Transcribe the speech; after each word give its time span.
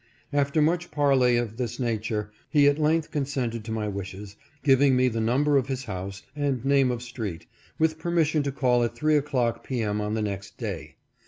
After 0.33 0.63
much 0.63 0.89
parley 0.89 1.37
of 1.37 1.57
this 1.57 1.79
nature, 1.79 2.31
he 2.49 2.67
at 2.67 2.79
length 2.79 3.11
consented 3.11 3.63
to 3.65 3.71
my 3.71 3.87
wishes, 3.87 4.35
giving 4.63 4.95
me 4.95 5.09
the 5.09 5.21
number 5.21 5.57
of 5.57 5.67
his 5.67 5.83
house 5.83 6.23
and 6.35 6.65
name 6.65 6.89
of 6.89 7.03
street, 7.03 7.45
with 7.77 7.99
permission 7.99 8.41
to 8.41 8.51
call 8.51 8.83
at 8.83 8.95
three 8.95 9.15
o'clock 9.15 9.63
p. 9.63 9.83
m. 9.83 10.01
on 10.01 10.15
the 10.15 10.23
next 10.23 10.57
day. 10.57 10.95